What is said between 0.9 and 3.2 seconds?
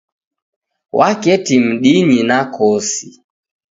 W'aketi mdinyi na kosi.